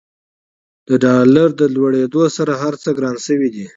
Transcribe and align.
د 0.87 0.89
ډالر 1.03 1.49
له 1.59 1.67
لوړېدولو 1.75 2.33
سره 2.37 2.53
هرڅه 2.63 2.89
ګران 2.97 3.15
شوي 3.25 3.49
دي. 3.55 3.65